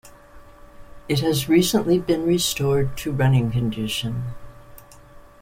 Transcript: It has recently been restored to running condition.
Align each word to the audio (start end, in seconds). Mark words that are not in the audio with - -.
It 1.07 1.19
has 1.19 1.47
recently 1.47 1.99
been 1.99 2.25
restored 2.25 2.97
to 2.97 3.11
running 3.11 3.51
condition. 3.51 4.33